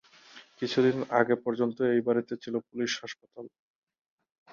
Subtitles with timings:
[0.59, 3.45] কিছু দিন আগে পর্যন্তও এই বাড়িতেই ছিল পুলিশ হাসপাতাল।